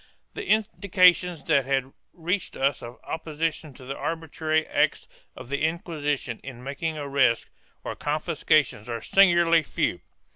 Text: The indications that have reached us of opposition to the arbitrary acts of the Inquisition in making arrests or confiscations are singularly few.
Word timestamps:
The 0.33 0.47
indications 0.47 1.43
that 1.43 1.65
have 1.67 1.93
reached 2.11 2.55
us 2.55 2.81
of 2.81 2.97
opposition 3.03 3.71
to 3.75 3.85
the 3.85 3.95
arbitrary 3.95 4.65
acts 4.65 5.07
of 5.35 5.49
the 5.49 5.61
Inquisition 5.61 6.39
in 6.43 6.63
making 6.63 6.97
arrests 6.97 7.45
or 7.83 7.95
confiscations 7.95 8.89
are 8.89 9.01
singularly 9.01 9.61
few. 9.61 10.01